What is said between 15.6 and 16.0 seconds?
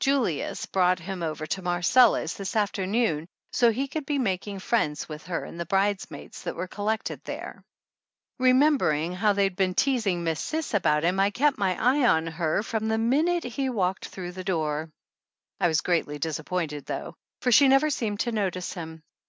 I was